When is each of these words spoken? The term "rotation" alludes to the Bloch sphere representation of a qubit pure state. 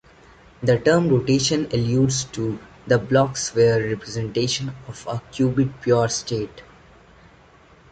The 0.63 0.79
term 0.79 1.09
"rotation" 1.09 1.67
alludes 1.71 2.23
to 2.33 2.57
the 2.87 2.97
Bloch 2.97 3.37
sphere 3.37 3.87
representation 3.87 4.69
of 4.87 5.05
a 5.05 5.21
qubit 5.31 5.79
pure 5.79 6.09
state. 6.09 6.63